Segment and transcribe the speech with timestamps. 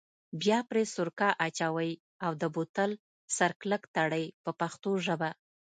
[0.41, 1.91] بیا پرې سرکه اچوئ
[2.25, 2.91] او د بوتل
[3.37, 5.29] سر کلک تړئ په پښتو ژبه.